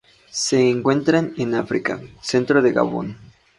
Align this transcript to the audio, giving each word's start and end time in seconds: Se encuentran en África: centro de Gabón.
Se 0.31 0.67
encuentran 0.67 1.35
en 1.37 1.53
África: 1.53 2.01
centro 2.23 2.63
de 2.63 2.71
Gabón. 2.71 3.17